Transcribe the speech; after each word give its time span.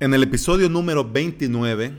En 0.00 0.14
el 0.14 0.22
episodio 0.22 0.68
número 0.68 1.02
29, 1.02 1.92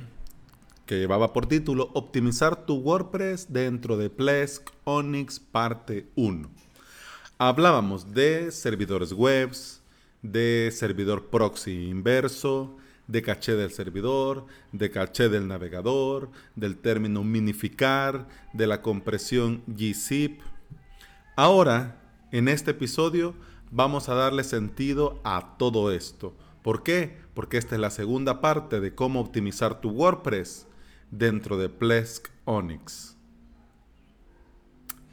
que 0.85 0.99
llevaba 0.99 1.33
por 1.33 1.47
título 1.47 1.89
Optimizar 1.93 2.65
tu 2.65 2.75
WordPress 2.75 3.51
dentro 3.51 3.97
de 3.97 4.09
Plesk 4.09 4.69
Onyx 4.85 5.41
parte 5.41 6.07
1, 6.15 6.49
hablábamos 7.37 8.13
de 8.13 8.53
servidores 8.53 9.11
webs, 9.11 9.81
de 10.21 10.69
servidor 10.71 11.25
proxy 11.25 11.89
inverso, 11.89 12.77
de 13.07 13.21
caché 13.21 13.55
del 13.55 13.71
servidor, 13.71 14.45
de 14.71 14.89
caché 14.91 15.27
del 15.27 15.49
navegador, 15.49 16.29
del 16.55 16.77
término 16.77 17.25
minificar, 17.25 18.29
de 18.53 18.65
la 18.65 18.81
compresión 18.81 19.61
gzip. 19.67 20.39
Ahora, 21.35 21.99
en 22.31 22.47
este 22.47 22.71
episodio, 22.71 23.35
vamos 23.71 24.07
a 24.07 24.13
darle 24.13 24.45
sentido 24.45 25.19
a 25.25 25.57
todo 25.57 25.91
esto 25.91 26.33
¿Por 26.63 26.83
qué? 26.83 27.17
Porque 27.33 27.57
esta 27.57 27.75
es 27.75 27.81
la 27.81 27.89
segunda 27.89 28.41
parte 28.41 28.79
de 28.79 28.93
cómo 28.93 29.21
optimizar 29.21 29.79
tu 29.79 29.89
WordPress 29.89 30.67
dentro 31.09 31.57
de 31.57 31.69
Plesk 31.69 32.27
Onyx. 32.45 33.15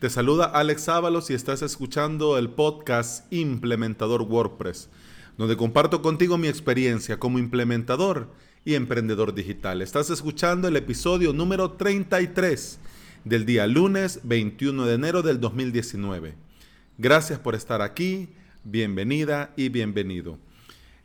Te 0.01 0.11
saluda 0.11 0.47
Alex 0.47 0.89
Ábalos 0.89 1.31
y 1.31 1.35
estás 1.35 1.63
escuchando 1.63 2.37
el 2.37 2.51
podcast 2.51 3.33
Implementador 3.33 4.23
WordPress, 4.23 4.91
donde 5.39 5.57
comparto 5.57 6.03
contigo 6.03 6.37
mi 6.37 6.49
experiencia 6.49 7.19
como 7.19 7.39
implementador 7.39 8.29
y 8.65 8.75
emprendedor 8.75 9.33
digital. 9.33 9.81
Estás 9.81 10.11
escuchando 10.11 10.69
el 10.69 10.77
episodio 10.77 11.33
número 11.33 11.73
33 11.73 12.81
del 13.25 13.47
día 13.47 13.67
lunes 13.67 14.21
21 14.25 14.85
de 14.85 14.95
enero 14.95 15.23
del 15.23 15.41
2019. 15.41 16.35
Gracias 16.99 17.39
por 17.39 17.55
estar 17.55 17.81
aquí, 17.81 18.29
bienvenida 18.65 19.55
y 19.57 19.69
bienvenido. 19.69 20.39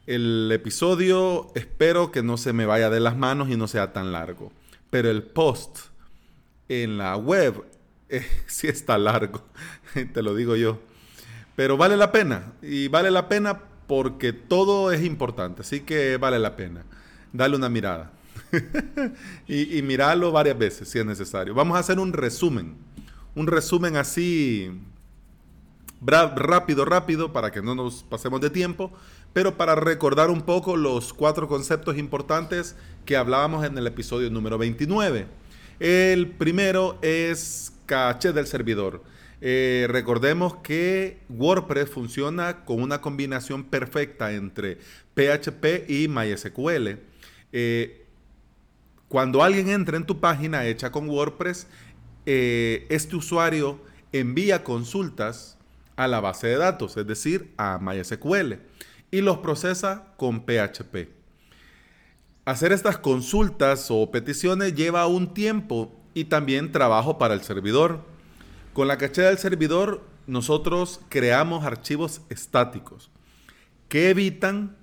El 0.07 0.51
episodio 0.51 1.51
espero 1.53 2.11
que 2.11 2.23
no 2.23 2.37
se 2.37 2.53
me 2.53 2.65
vaya 2.65 2.89
de 2.89 2.99
las 2.99 3.15
manos 3.15 3.49
y 3.49 3.57
no 3.57 3.67
sea 3.67 3.93
tan 3.93 4.11
largo. 4.11 4.51
Pero 4.89 5.11
el 5.11 5.21
post 5.21 5.77
en 6.69 6.97
la 6.97 7.15
web 7.17 7.63
eh, 8.09 8.25
sí 8.47 8.67
está 8.67 8.97
largo, 8.97 9.43
te 10.13 10.23
lo 10.23 10.33
digo 10.33 10.55
yo. 10.55 10.79
Pero 11.55 11.77
vale 11.77 11.97
la 11.97 12.11
pena. 12.11 12.53
Y 12.63 12.87
vale 12.87 13.11
la 13.11 13.29
pena 13.29 13.61
porque 13.85 14.33
todo 14.33 14.91
es 14.91 15.03
importante. 15.03 15.61
Así 15.61 15.81
que 15.81 16.17
vale 16.17 16.39
la 16.39 16.55
pena. 16.55 16.83
Dale 17.31 17.55
una 17.55 17.69
mirada. 17.69 18.11
y, 19.47 19.77
y 19.77 19.81
mirarlo 19.83 20.31
varias 20.31 20.57
veces 20.57 20.89
si 20.89 20.97
es 20.97 21.05
necesario. 21.05 21.53
Vamos 21.53 21.77
a 21.77 21.81
hacer 21.81 21.99
un 21.99 22.11
resumen. 22.11 22.75
Un 23.35 23.47
resumen 23.47 23.97
así 23.97 24.71
rápido, 26.01 26.85
rápido, 26.85 27.31
para 27.31 27.51
que 27.51 27.61
no 27.61 27.75
nos 27.75 28.03
pasemos 28.03 28.41
de 28.41 28.49
tiempo, 28.49 28.91
pero 29.33 29.57
para 29.57 29.75
recordar 29.75 30.29
un 30.29 30.41
poco 30.41 30.75
los 30.75 31.13
cuatro 31.13 31.47
conceptos 31.47 31.97
importantes 31.97 32.75
que 33.05 33.15
hablábamos 33.15 33.65
en 33.65 33.77
el 33.77 33.87
episodio 33.87 34.29
número 34.29 34.57
29. 34.57 35.27
El 35.79 36.27
primero 36.27 36.97
es 37.01 37.73
caché 37.85 38.33
del 38.33 38.47
servidor. 38.47 39.03
Eh, 39.43 39.87
recordemos 39.89 40.57
que 40.57 41.17
WordPress 41.29 41.89
funciona 41.89 42.63
con 42.63 42.81
una 42.81 43.01
combinación 43.01 43.63
perfecta 43.63 44.31
entre 44.33 44.77
PHP 45.15 45.89
y 45.89 46.07
MySQL. 46.07 46.99
Eh, 47.51 48.05
cuando 49.07 49.43
alguien 49.43 49.69
entra 49.69 49.97
en 49.97 50.05
tu 50.05 50.19
página 50.19 50.65
hecha 50.65 50.91
con 50.91 51.09
WordPress, 51.09 51.67
eh, 52.25 52.85
este 52.89 53.15
usuario 53.15 53.79
envía 54.11 54.63
consultas 54.63 55.57
a 55.95 56.07
la 56.07 56.19
base 56.19 56.47
de 56.47 56.57
datos, 56.57 56.95
es 56.97 57.07
decir, 57.07 57.51
a 57.57 57.79
MySQL, 57.79 58.59
y 59.11 59.21
los 59.21 59.39
procesa 59.39 60.13
con 60.17 60.45
PHP. 60.45 61.09
Hacer 62.45 62.71
estas 62.71 62.97
consultas 62.97 63.87
o 63.89 64.09
peticiones 64.09 64.73
lleva 64.73 65.05
un 65.05 65.33
tiempo 65.33 65.95
y 66.13 66.25
también 66.25 66.71
trabajo 66.71 67.17
para 67.17 67.33
el 67.33 67.41
servidor. 67.41 68.03
Con 68.73 68.87
la 68.87 68.97
caché 68.97 69.21
del 69.21 69.37
servidor 69.37 70.01
nosotros 70.27 71.01
creamos 71.09 71.65
archivos 71.65 72.21
estáticos 72.29 73.11
que 73.89 74.09
evitan, 74.09 74.77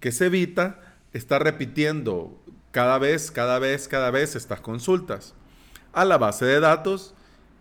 que 0.00 0.10
se 0.10 0.26
evita 0.26 0.80
estar 1.12 1.42
repitiendo 1.42 2.42
cada 2.72 2.98
vez, 2.98 3.30
cada 3.30 3.58
vez, 3.58 3.88
cada 3.88 4.10
vez 4.10 4.34
estas 4.34 4.60
consultas 4.60 5.34
a 5.92 6.04
la 6.04 6.18
base 6.18 6.44
de 6.44 6.60
datos 6.60 7.14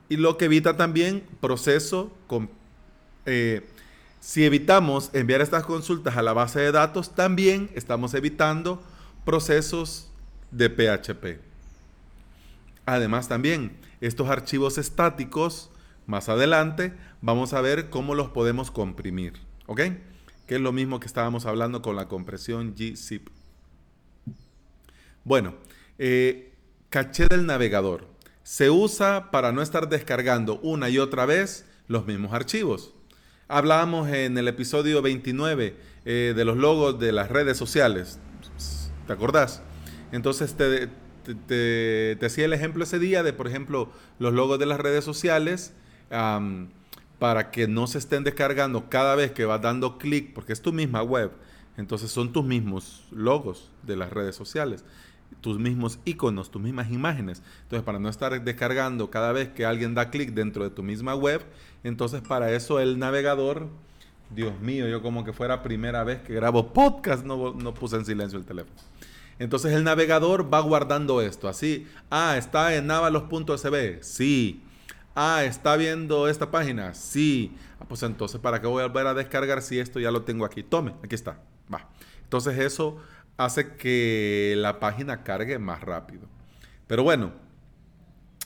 y 0.07 0.17
lo 0.17 0.37
que 0.37 0.45
evita 0.45 0.77
también 0.77 1.23
proceso 1.41 2.11
con 2.27 2.49
eh, 3.25 3.67
si 4.19 4.45
evitamos 4.45 5.09
enviar 5.13 5.41
estas 5.41 5.63
consultas 5.63 6.17
a 6.17 6.21
la 6.21 6.33
base 6.33 6.59
de 6.59 6.71
datos, 6.71 7.15
también 7.15 7.69
estamos 7.73 8.13
evitando 8.13 8.83
procesos 9.25 10.09
de 10.51 10.69
PHP. 10.69 11.39
Además 12.85 13.27
también, 13.27 13.77
estos 14.01 14.29
archivos 14.29 14.77
estáticos, 14.77 15.69
más 16.05 16.27
adelante, 16.27 16.93
vamos 17.21 17.53
a 17.53 17.61
ver 17.61 17.89
cómo 17.89 18.15
los 18.15 18.29
podemos 18.29 18.71
comprimir. 18.71 19.33
¿Ok? 19.67 19.81
Que 20.47 20.55
es 20.55 20.61
lo 20.61 20.71
mismo 20.71 20.99
que 20.99 21.05
estábamos 21.05 21.45
hablando 21.45 21.81
con 21.81 21.95
la 21.95 22.07
compresión 22.07 22.73
gzip. 22.75 23.29
Bueno, 25.23 25.53
eh, 25.99 26.53
caché 26.89 27.27
del 27.27 27.45
navegador. 27.45 28.07
Se 28.41 28.71
usa 28.71 29.29
para 29.29 29.51
no 29.51 29.61
estar 29.61 29.87
descargando 29.89 30.59
una 30.61 30.89
y 30.89 30.97
otra 30.97 31.27
vez 31.27 31.67
los 31.87 32.07
mismos 32.07 32.33
archivos. 32.33 32.95
Hablábamos 33.51 34.09
en 34.09 34.37
el 34.37 34.47
episodio 34.47 35.01
29 35.01 35.75
eh, 36.05 36.33
de 36.35 36.45
los 36.45 36.55
logos 36.55 36.99
de 36.99 37.11
las 37.11 37.29
redes 37.29 37.57
sociales. 37.57 38.19
¿Te 39.07 39.13
acordás? 39.13 39.63
Entonces 40.11 40.53
te, 40.53 40.87
te, 41.47 42.23
hacía 42.23 42.45
el 42.45 42.53
ejemplo 42.53 42.83
ese 42.83 42.99
día 42.99 43.23
de, 43.23 43.33
por 43.33 43.47
ejemplo, 43.47 43.89
los 44.19 44.35
logos 44.35 44.59
de 44.59 44.67
las 44.67 44.79
redes 44.79 45.03
sociales 45.03 45.73
para 47.17 47.49
que 47.49 47.67
no 47.67 47.87
se 47.87 47.97
estén 47.97 48.23
descargando 48.23 48.87
cada 48.87 49.15
vez 49.15 49.31
que 49.31 49.45
vas 49.45 49.63
dando 49.63 49.97
clic, 49.97 50.31
porque 50.35 50.53
es 50.53 50.61
tu 50.61 50.71
misma 50.71 51.01
web. 51.01 51.31
Entonces 51.75 52.11
son 52.11 52.31
tus 52.31 52.45
mismos 52.45 53.07
logos 53.09 53.71
de 53.81 53.95
las 53.95 54.11
redes 54.13 54.35
sociales 54.35 54.85
tus 55.41 55.59
mismos 55.59 55.99
iconos, 56.05 56.51
tus 56.51 56.61
mismas 56.61 56.91
imágenes. 56.91 57.41
Entonces, 57.63 57.83
para 57.83 57.99
no 57.99 58.09
estar 58.09 58.43
descargando 58.43 59.09
cada 59.09 59.31
vez 59.31 59.49
que 59.49 59.65
alguien 59.65 59.95
da 59.95 60.09
clic 60.09 60.31
dentro 60.31 60.63
de 60.63 60.69
tu 60.69 60.83
misma 60.83 61.15
web, 61.15 61.41
entonces 61.83 62.21
para 62.21 62.51
eso 62.51 62.79
el 62.79 62.99
navegador, 62.99 63.67
Dios 64.29 64.59
mío, 64.59 64.87
yo 64.87 65.01
como 65.01 65.23
que 65.23 65.33
fuera 65.33 65.63
primera 65.63 66.03
vez 66.03 66.21
que 66.21 66.33
grabo 66.33 66.73
podcast, 66.73 67.25
no, 67.25 67.53
no 67.53 67.73
puse 67.73 67.95
en 67.95 68.05
silencio 68.05 68.37
el 68.37 68.45
teléfono. 68.45 68.75
Entonces 69.39 69.71
el 69.73 69.85
navegador 69.85 70.53
va 70.53 70.59
guardando 70.59 71.21
esto, 71.21 71.47
así, 71.47 71.87
ah, 72.09 72.35
está 72.37 72.75
en 72.75 72.87
navalos.sb, 72.87 74.03
sí. 74.03 74.63
Ah, 75.15 75.43
está 75.43 75.75
viendo 75.75 76.27
esta 76.27 76.51
página, 76.51 76.93
sí. 76.93 77.55
Ah, 77.79 77.85
pues 77.87 78.03
entonces, 78.03 78.39
¿para 78.39 78.61
qué 78.61 78.67
voy 78.67 78.83
a 78.83 78.87
volver 78.87 79.07
a 79.07 79.13
descargar 79.13 79.61
si 79.61 79.79
esto 79.79 79.99
ya 79.99 80.11
lo 80.11 80.21
tengo 80.23 80.45
aquí? 80.45 80.61
Tome, 80.61 80.93
aquí 81.03 81.15
está. 81.15 81.39
Va. 81.73 81.89
Entonces 82.23 82.59
eso 82.59 82.97
hace 83.39 83.75
que 83.77 84.53
la 84.57 84.81
página 84.81 85.23
cargue 85.23 85.57
más 85.59 85.79
rápido. 85.79 86.27
Pero 86.87 87.03
bueno, 87.03 87.31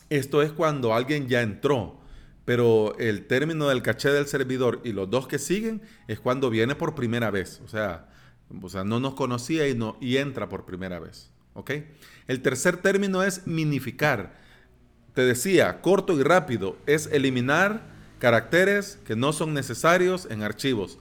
esto 0.09 0.43
es 0.43 0.51
cuando 0.51 0.93
alguien 0.93 1.27
ya 1.27 1.41
entró, 1.41 1.99
pero 2.45 2.95
el 2.99 3.25
término 3.25 3.67
del 3.67 3.81
caché 3.81 4.09
del 4.09 4.27
servidor 4.27 4.81
y 4.83 4.91
los 4.91 5.09
dos 5.09 5.27
que 5.27 5.39
siguen 5.39 5.81
es 6.07 6.19
cuando 6.19 6.51
viene 6.51 6.75
por 6.75 6.93
primera 6.93 7.31
vez, 7.31 7.59
o 7.65 7.67
sea, 7.67 8.07
o 8.61 8.69
sea 8.69 8.83
no 8.83 8.99
nos 8.99 9.15
conocía 9.15 9.67
y, 9.67 9.73
no, 9.73 9.97
y 9.99 10.17
entra 10.17 10.47
por 10.47 10.63
primera 10.63 10.99
vez. 10.99 11.31
El 12.27 12.41
tercer 12.43 12.77
término 12.77 13.23
es 13.23 13.47
minificar. 13.47 14.39
Te 15.15 15.23
decía, 15.23 15.81
corto 15.81 16.13
y 16.19 16.21
rápido, 16.21 16.77
es 16.85 17.07
eliminar 17.07 17.81
caracteres 18.19 18.99
que 19.05 19.15
no 19.15 19.33
son 19.33 19.55
necesarios 19.55 20.27
en 20.29 20.43
archivos 20.43 20.99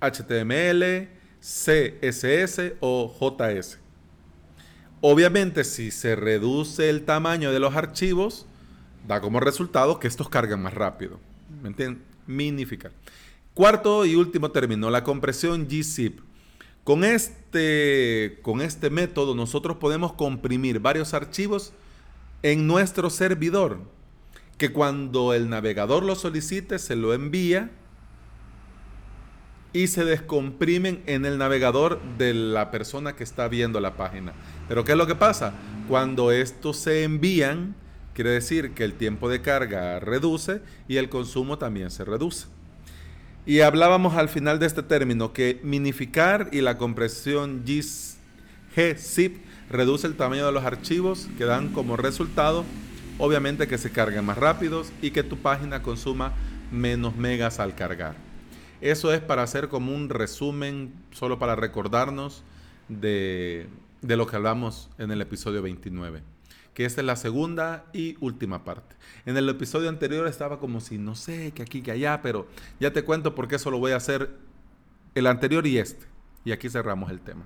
HTML, 0.00 1.08
CSS 1.44 2.72
o 2.80 3.14
JS. 3.20 3.78
Obviamente, 5.02 5.64
si 5.64 5.90
se 5.90 6.16
reduce 6.16 6.88
el 6.88 7.04
tamaño 7.04 7.52
de 7.52 7.60
los 7.60 7.76
archivos, 7.76 8.46
da 9.06 9.20
como 9.20 9.40
resultado 9.40 10.00
que 10.00 10.08
estos 10.08 10.30
cargan 10.30 10.62
más 10.62 10.72
rápido. 10.72 11.20
¿Me 11.62 11.68
entienden? 11.68 12.02
Minificar. 12.26 12.92
Cuarto 13.52 14.06
y 14.06 14.14
último 14.14 14.52
término, 14.52 14.88
la 14.88 15.04
compresión 15.04 15.68
gzip. 15.68 16.20
Con 16.82 17.04
este, 17.04 18.38
con 18.40 18.62
este 18.62 18.88
método 18.88 19.34
nosotros 19.34 19.76
podemos 19.76 20.14
comprimir 20.14 20.80
varios 20.80 21.12
archivos 21.12 21.74
en 22.42 22.66
nuestro 22.66 23.10
servidor, 23.10 23.80
que 24.56 24.72
cuando 24.72 25.34
el 25.34 25.50
navegador 25.50 26.04
lo 26.04 26.14
solicite 26.14 26.78
se 26.78 26.96
lo 26.96 27.12
envía 27.12 27.70
y 29.74 29.88
se 29.88 30.04
descomprimen 30.04 31.02
en 31.06 31.26
el 31.26 31.36
navegador 31.36 32.00
de 32.16 32.32
la 32.32 32.70
persona 32.70 33.16
que 33.16 33.24
está 33.24 33.48
viendo 33.48 33.80
la 33.80 33.96
página. 33.96 34.32
Pero 34.68 34.84
¿qué 34.84 34.92
es 34.92 34.98
lo 34.98 35.08
que 35.08 35.16
pasa? 35.16 35.52
Cuando 35.88 36.30
estos 36.30 36.76
se 36.78 37.02
envían, 37.02 37.74
quiere 38.14 38.30
decir 38.30 38.72
que 38.72 38.84
el 38.84 38.94
tiempo 38.94 39.28
de 39.28 39.42
carga 39.42 39.98
reduce 39.98 40.62
y 40.86 40.96
el 40.96 41.08
consumo 41.08 41.58
también 41.58 41.90
se 41.90 42.04
reduce. 42.04 42.46
Y 43.46 43.60
hablábamos 43.60 44.14
al 44.14 44.28
final 44.28 44.60
de 44.60 44.66
este 44.66 44.84
término 44.84 45.32
que 45.32 45.60
minificar 45.64 46.48
y 46.52 46.60
la 46.60 46.78
compresión 46.78 47.64
gzip 47.66 49.36
reduce 49.68 50.06
el 50.06 50.14
tamaño 50.14 50.46
de 50.46 50.52
los 50.52 50.64
archivos 50.64 51.28
que 51.36 51.44
dan 51.44 51.70
como 51.72 51.96
resultado, 51.96 52.64
obviamente, 53.18 53.66
que 53.66 53.76
se 53.76 53.90
carguen 53.90 54.24
más 54.24 54.38
rápidos 54.38 54.92
y 55.02 55.10
que 55.10 55.24
tu 55.24 55.36
página 55.36 55.82
consuma 55.82 56.32
menos 56.70 57.16
megas 57.16 57.58
al 57.58 57.74
cargar. 57.74 58.23
Eso 58.84 59.14
es 59.14 59.22
para 59.22 59.42
hacer 59.42 59.68
como 59.68 59.94
un 59.94 60.10
resumen, 60.10 60.92
solo 61.10 61.38
para 61.38 61.56
recordarnos 61.56 62.44
de, 62.90 63.66
de 64.02 64.16
lo 64.18 64.26
que 64.26 64.36
hablamos 64.36 64.90
en 64.98 65.10
el 65.10 65.22
episodio 65.22 65.62
29 65.62 66.22
que 66.74 66.84
esta 66.84 67.00
es 67.00 67.06
la 67.06 67.16
segunda 67.16 67.86
y 67.92 68.16
última 68.20 68.64
parte. 68.64 68.96
En 69.24 69.36
el 69.36 69.48
episodio 69.48 69.88
anterior 69.88 70.26
estaba 70.26 70.58
como 70.58 70.80
si 70.80 70.98
no 70.98 71.14
sé, 71.14 71.52
que 71.52 71.62
aquí, 71.62 71.80
que 71.80 71.92
allá, 71.92 72.20
pero 72.20 72.48
ya 72.80 72.92
te 72.92 73.04
cuento 73.04 73.34
por 73.34 73.46
qué 73.46 73.58
solo 73.60 73.78
voy 73.78 73.92
a 73.92 73.96
hacer 73.96 74.30
el 75.14 75.28
anterior 75.28 75.66
y 75.68 75.78
este. 75.78 76.04
Y 76.44 76.50
aquí 76.50 76.68
cerramos 76.68 77.12
el 77.12 77.20
tema. 77.20 77.44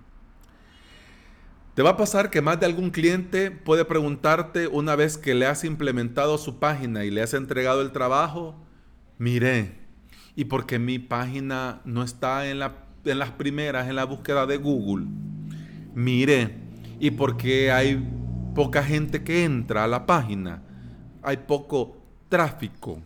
Te 1.75 1.83
va 1.83 1.91
a 1.91 1.97
pasar 1.99 2.31
que 2.31 2.41
más 2.41 2.59
de 2.59 2.65
algún 2.67 2.91
cliente 2.91 3.51
puede 3.51 3.85
preguntarte 3.85 4.67
una 4.67 4.97
vez 4.97 5.19
que 5.19 5.35
le 5.35 5.47
has 5.47 5.63
implementado 5.63 6.39
su 6.39 6.59
página 6.59 7.05
y 7.05 7.11
le 7.11 7.23
has 7.23 7.35
entregado 7.35 7.83
el 7.83 7.93
trabajo, 7.93 8.57
mire, 9.19 9.88
¿y 10.39 10.45
por 10.45 10.67
qué 10.67 10.79
mi 10.79 11.01
página 11.01 11.81
no 11.85 12.05
está 12.05 12.49
en, 12.49 12.61
la, 12.61 12.77
en 13.05 13.19
las 13.19 13.33
primeras 13.33 13.89
en 13.89 13.97
la 13.97 14.05
búsqueda 14.05 14.47
de 14.47 14.57
Google? 14.57 15.05
Mire, 15.97 16.55
¿y 17.01 17.11
por 17.11 17.37
qué 17.37 17.73
hay 17.73 18.01
poca 18.55 18.85
gente 18.85 19.25
que 19.25 19.43
entra 19.43 19.83
a 19.83 19.89
la 19.89 20.07
página? 20.07 20.63
Hay 21.25 21.39
poco 21.39 22.01
tráfico. 22.29 23.03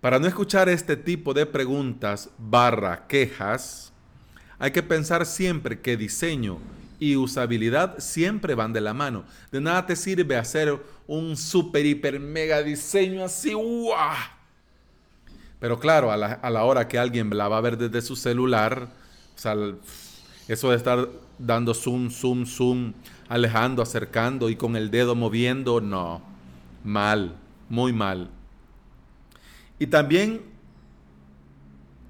Para 0.00 0.20
no 0.20 0.28
escuchar 0.28 0.68
este 0.68 0.96
tipo 0.96 1.34
de 1.34 1.44
preguntas 1.44 2.30
barra 2.38 3.08
quejas, 3.08 3.92
hay 4.60 4.70
que 4.70 4.84
pensar 4.84 5.26
siempre 5.26 5.80
que 5.80 5.96
diseño 5.96 6.58
y 7.00 7.16
usabilidad 7.16 7.98
siempre 7.98 8.54
van 8.54 8.72
de 8.72 8.80
la 8.80 8.94
mano. 8.94 9.24
De 9.50 9.60
nada 9.60 9.86
te 9.86 9.96
sirve 9.96 10.36
hacer 10.36 10.80
un 11.08 11.36
super, 11.36 11.84
hiper, 11.84 12.20
mega 12.20 12.62
diseño 12.62 13.24
así, 13.24 13.54
¡guau! 13.54 14.39
Pero 15.60 15.78
claro, 15.78 16.10
a 16.10 16.16
la, 16.16 16.64
hora 16.64 16.88
que 16.88 16.98
alguien 16.98 17.36
la 17.36 17.46
va 17.46 17.58
a 17.58 17.60
ver 17.60 17.76
desde 17.76 18.00
su 18.00 18.16
celular, 18.16 18.88
eso 20.48 20.70
de 20.70 20.76
estar 20.76 21.08
dando 21.38 21.74
zoom, 21.74 22.10
zoom, 22.10 22.46
zoom, 22.46 22.94
alejando, 23.28 23.82
acercando 23.82 24.48
y 24.48 24.56
con 24.56 24.74
el 24.74 24.90
dedo 24.90 25.14
moviendo, 25.14 25.82
no, 25.82 26.22
mal, 26.82 27.36
muy 27.68 27.92
mal. 27.92 28.30
Y 29.78 29.86
también 29.86 30.40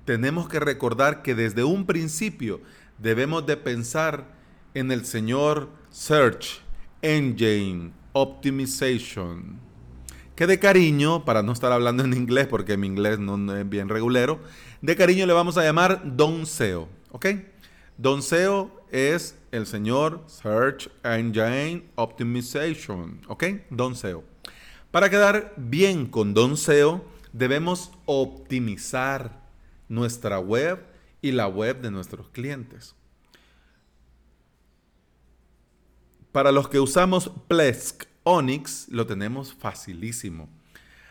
tenemos 0.05 0.49
que 0.49 0.61
recordar 0.61 1.23
que 1.23 1.35
desde 1.35 1.65
un 1.65 1.87
principio 1.87 2.61
debemos 2.99 3.47
de 3.47 3.57
pensar 3.57 4.27
en 4.75 4.93
el 4.93 5.05
señor 5.05 5.71
Search 5.91 6.61
Engine 7.03 7.93
Optimization. 8.13 9.70
Que 10.41 10.47
de 10.47 10.59
cariño, 10.59 11.27
para 11.27 11.43
no 11.43 11.53
estar 11.53 11.71
hablando 11.71 12.03
en 12.03 12.15
inglés 12.15 12.47
porque 12.47 12.79
mi 12.79 12.87
inglés 12.87 13.19
no 13.19 13.55
es 13.55 13.69
bien 13.69 13.91
regulero, 13.91 14.41
de 14.81 14.97
cariño 14.97 15.27
le 15.27 15.35
vamos 15.35 15.59
a 15.59 15.63
llamar 15.63 16.17
Don 16.17 16.47
SEO. 16.47 16.89
¿Ok? 17.11 17.27
Don 17.99 18.23
SEO 18.23 18.71
es 18.91 19.37
el 19.53 19.67
señor 19.67 20.25
Search 20.29 20.91
Engine 21.05 21.85
Optimization. 21.95 23.21
¿Ok? 23.29 23.45
Don 23.69 23.95
SEO. 23.95 24.25
Para 24.91 25.11
quedar 25.11 25.53
bien 25.59 26.07
con 26.07 26.33
Don 26.33 26.57
SEO, 26.57 27.05
debemos 27.35 27.93
optimizar 28.07 29.43
nuestra 29.91 30.39
web 30.39 30.83
y 31.21 31.33
la 31.33 31.49
web 31.49 31.83
de 31.83 31.91
nuestros 31.91 32.31
clientes. 32.31 32.95
Para 36.33 36.51
los 36.51 36.67
que 36.67 36.81
usamos 36.81 37.31
Plesk 37.47 38.10
Onyx, 38.31 38.89
lo 38.91 39.07
tenemos 39.07 39.53
facilísimo. 39.53 40.49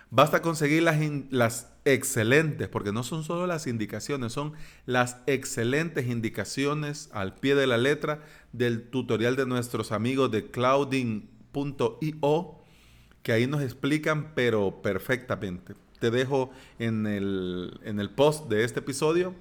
Basta 0.09 0.41
conseguir 0.41 0.83
las, 0.83 0.97
las, 1.29 1.67
excelentes, 1.83 2.67
porque 2.69 2.91
no 2.91 3.03
son 3.03 3.23
solo 3.23 3.45
las 3.45 3.67
indicaciones, 3.67 4.31
son 4.31 4.53
las 4.85 5.17
excelentes 5.27 6.07
indicaciones 6.07 7.09
al 7.13 7.35
pie 7.35 7.55
de 7.55 7.67
la 7.67 7.77
letra 7.77 8.23
del 8.53 8.89
tutorial 8.89 9.35
de 9.35 9.45
nuestros 9.45 9.91
amigos 9.91 10.31
de 10.31 10.49
clouding.io, 10.49 11.25
que 13.21 13.31
ahí 13.33 13.47
nos 13.47 13.61
explican, 13.61 14.33
pero 14.33 14.81
perfectamente. 14.81 15.75
Te 15.99 16.09
dejo 16.11 16.51
en 16.79 17.05
el, 17.05 17.79
en 17.83 17.99
el 17.99 18.09
post 18.09 18.47
de 18.49 18.63
este 18.63 18.79
episodio, 18.79 19.35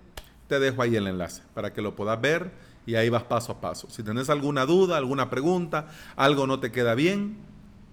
te 0.48 0.58
dejo 0.58 0.82
ahí 0.82 0.96
el 0.96 1.06
enlace 1.06 1.42
para 1.54 1.72
que 1.72 1.80
lo 1.80 1.94
puedas 1.94 2.20
ver 2.20 2.50
y 2.86 2.96
ahí 2.96 3.08
vas 3.08 3.22
paso 3.24 3.52
a 3.52 3.60
paso. 3.60 3.88
Si 3.90 4.02
tenés 4.02 4.30
alguna 4.30 4.66
duda, 4.66 4.96
alguna 4.96 5.30
pregunta, 5.30 5.88
algo 6.16 6.46
no 6.46 6.58
te 6.58 6.72
queda 6.72 6.94
bien, 6.94 7.36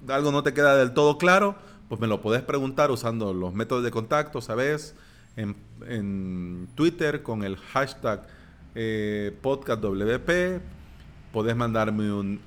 algo 0.09 0.31
no 0.31 0.43
te 0.43 0.53
queda 0.53 0.75
del 0.75 0.93
todo 0.93 1.17
claro, 1.17 1.55
pues 1.89 2.01
me 2.01 2.07
lo 2.07 2.21
podés 2.21 2.41
preguntar 2.41 2.91
usando 2.91 3.33
los 3.33 3.53
métodos 3.53 3.83
de 3.83 3.91
contacto, 3.91 4.41
¿sabes? 4.41 4.95
En, 5.35 5.55
Twitter 6.75 7.21
con 7.21 7.43
el 7.43 7.57
hashtag 7.57 8.25
eh, 8.73 9.35
podcastwp. 9.41 10.61
Podés 11.31 11.55
mandarme 11.55 12.11
un 12.11 12.39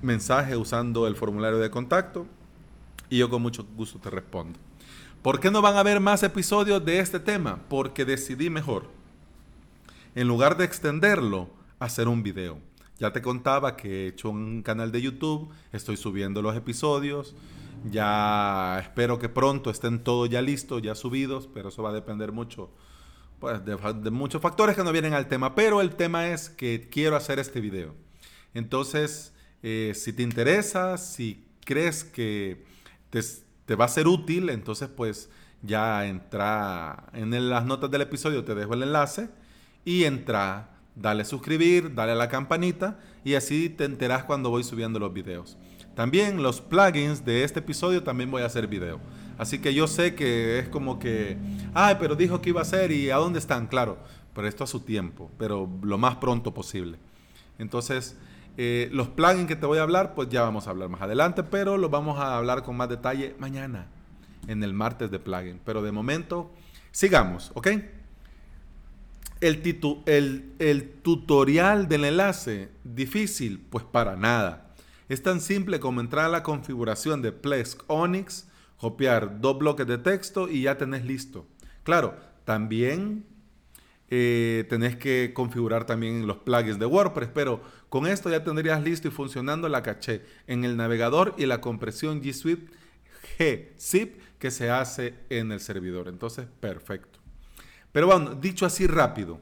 mensaje 0.00 0.56
usando 0.56 1.06
el 1.06 1.16
formulario 1.16 1.58
de 1.58 1.70
contacto 1.70 2.26
y 3.10 3.18
yo 3.18 3.28
con 3.28 3.42
mucho 3.42 3.66
gusto 3.76 3.98
te 3.98 4.10
respondo. 4.10 4.58
¿Por 5.22 5.40
qué 5.40 5.50
no 5.50 5.62
van 5.62 5.76
a 5.76 5.80
haber 5.80 6.00
más 6.00 6.22
episodios 6.22 6.84
de 6.84 7.00
este 7.00 7.20
tema? 7.20 7.58
Porque 7.68 8.04
decidí 8.04 8.50
mejor 8.50 9.02
en 10.14 10.28
lugar 10.28 10.56
de 10.56 10.64
extenderlo, 10.64 11.48
hacer 11.78 12.08
un 12.08 12.22
video. 12.22 12.58
Ya 13.02 13.12
te 13.12 13.20
contaba 13.20 13.76
que 13.76 14.04
he 14.04 14.06
hecho 14.10 14.30
un 14.30 14.62
canal 14.62 14.92
de 14.92 15.02
YouTube, 15.02 15.52
estoy 15.72 15.96
subiendo 15.96 16.40
los 16.40 16.54
episodios, 16.54 17.34
ya 17.90 18.78
espero 18.80 19.18
que 19.18 19.28
pronto 19.28 19.70
estén 19.70 20.04
todos 20.04 20.30
ya 20.30 20.40
listos, 20.40 20.82
ya 20.82 20.94
subidos, 20.94 21.48
pero 21.52 21.70
eso 21.70 21.82
va 21.82 21.90
a 21.90 21.94
depender 21.94 22.30
mucho 22.30 22.70
pues, 23.40 23.60
de, 23.64 23.76
muchos 24.12 24.40
factores 24.40 24.76
que 24.76 24.84
no 24.84 24.92
vienen 24.92 25.14
al 25.14 25.26
tema, 25.26 25.56
pero 25.56 25.80
el 25.80 25.96
tema 25.96 26.28
es 26.28 26.48
que 26.48 26.88
quiero 26.92 27.16
hacer 27.16 27.40
este 27.40 27.60
video. 27.60 27.92
Entonces, 28.54 29.34
eh, 29.64 29.94
si 29.96 30.12
te 30.12 30.22
interesa, 30.22 30.96
si 30.96 31.44
crees 31.64 32.04
que 32.04 32.64
te, 33.10 33.20
te, 33.64 33.74
va 33.74 33.86
a 33.86 33.88
ser 33.88 34.06
útil, 34.06 34.48
entonces 34.48 34.88
pues 34.88 35.28
ya 35.60 36.06
entra 36.06 37.08
en 37.14 37.50
las 37.50 37.64
notas 37.64 37.90
del 37.90 38.02
episodio, 38.02 38.44
te 38.44 38.54
dejo 38.54 38.74
el 38.74 38.84
enlace 38.84 39.28
y 39.84 40.04
entra, 40.04 40.71
dale 40.94 41.24
suscribir, 41.24 41.94
dale 41.94 42.12
a 42.12 42.16
la 42.16 42.28
campanita 42.28 42.98
y 43.24 43.34
así 43.34 43.68
te 43.68 43.84
enterás 43.84 44.24
cuando 44.24 44.50
voy 44.50 44.64
subiendo 44.64 44.98
los 44.98 45.12
videos. 45.12 45.56
También 45.94 46.42
los 46.42 46.60
plugins 46.60 47.24
de 47.24 47.44
este 47.44 47.60
episodio 47.60 48.02
también 48.02 48.30
voy 48.30 48.42
a 48.42 48.46
hacer 48.46 48.66
video. 48.66 49.00
Así 49.38 49.58
que 49.58 49.74
yo 49.74 49.86
sé 49.86 50.14
que 50.14 50.58
es 50.58 50.68
como 50.68 50.98
que, 50.98 51.36
ay, 51.74 51.96
pero 51.98 52.16
dijo 52.16 52.40
que 52.40 52.50
iba 52.50 52.60
a 52.60 52.62
hacer 52.62 52.92
y 52.92 53.10
a 53.10 53.16
dónde 53.16 53.38
están, 53.38 53.66
claro, 53.66 53.98
pero 54.34 54.46
esto 54.48 54.64
a 54.64 54.66
su 54.66 54.80
tiempo, 54.80 55.30
pero 55.38 55.68
lo 55.82 55.98
más 55.98 56.16
pronto 56.16 56.54
posible. 56.54 56.98
Entonces, 57.58 58.16
eh, 58.56 58.88
los 58.92 59.08
plugins 59.08 59.46
que 59.46 59.56
te 59.56 59.66
voy 59.66 59.78
a 59.78 59.82
hablar, 59.82 60.14
pues 60.14 60.28
ya 60.28 60.42
vamos 60.42 60.66
a 60.66 60.70
hablar 60.70 60.88
más 60.88 61.02
adelante, 61.02 61.42
pero 61.42 61.76
los 61.76 61.90
vamos 61.90 62.18
a 62.18 62.36
hablar 62.36 62.62
con 62.62 62.76
más 62.76 62.88
detalle 62.88 63.34
mañana, 63.38 63.86
en 64.46 64.62
el 64.62 64.74
martes 64.74 65.10
de 65.10 65.18
plugin. 65.18 65.60
Pero 65.64 65.82
de 65.82 65.92
momento, 65.92 66.50
sigamos, 66.90 67.50
¿ok? 67.54 67.68
El, 69.42 70.54
el, 70.58 70.90
tutorial 71.02 71.88
del 71.88 72.04
enlace, 72.04 72.70
difícil, 72.84 73.60
pues 73.68 73.84
para 73.84 74.16
nada. 74.16 74.74
Es 75.08 75.22
tan 75.22 75.40
simple 75.40 75.80
como 75.80 76.00
entrar 76.00 76.26
a 76.26 76.28
la 76.28 76.42
configuración 76.42 77.20
de 77.20 77.32
Plesk 77.32 77.82
Onyx, 77.88 78.48
copiar 78.78 79.40
dos 79.40 79.58
bloques 79.58 79.86
de 79.86 79.98
texto 79.98 80.48
y 80.48 80.62
ya 80.62 80.78
tenés 80.78 81.04
listo. 81.04 81.46
Claro, 81.82 82.16
también 82.44 83.26
eh, 84.08 84.64
tenés 84.68 84.96
que 84.96 85.32
configurar 85.34 85.86
también 85.86 86.26
los 86.26 86.38
plugins 86.38 86.78
de 86.78 86.86
WordPress, 86.86 87.30
pero 87.34 87.60
con 87.88 88.06
esto 88.06 88.30
ya 88.30 88.44
tendrías 88.44 88.82
listo 88.82 89.08
y 89.08 89.10
funcionando 89.10 89.68
la 89.68 89.82
caché 89.82 90.22
en 90.46 90.64
el 90.64 90.76
navegador 90.76 91.34
y 91.36 91.46
la 91.46 91.60
compresión 91.60 92.22
G 92.22 92.32
Suite 92.32 92.72
G-Zip 93.38 94.20
que 94.38 94.50
se 94.50 94.70
hace 94.70 95.14
en 95.30 95.52
el 95.52 95.60
servidor. 95.60 96.08
Entonces, 96.08 96.46
perfecto. 96.60 97.11
Pero 97.92 98.06
bueno, 98.06 98.34
dicho 98.34 98.66
así 98.66 98.86
rápido, 98.86 99.38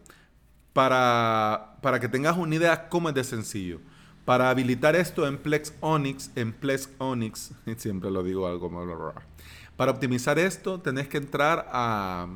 para, 0.72 1.76
para 1.82 2.00
que 2.00 2.08
tengas 2.08 2.36
una 2.36 2.54
idea 2.54 2.88
cómo 2.88 3.08
es 3.08 3.14
de 3.14 3.24
sencillo. 3.24 3.80
Para 4.24 4.50
habilitar 4.50 4.94
esto 4.96 5.26
en 5.26 5.38
Plex 5.38 5.72
Onyx, 5.80 6.30
en 6.36 6.52
Plex 6.52 6.90
Onyx, 6.98 7.52
siempre 7.76 8.10
lo 8.10 8.22
digo 8.22 8.46
algo. 8.46 9.14
Para 9.76 9.92
optimizar 9.92 10.38
esto, 10.38 10.80
tenés 10.80 11.08
que 11.08 11.16
entrar 11.16 11.68
a, 11.72 12.28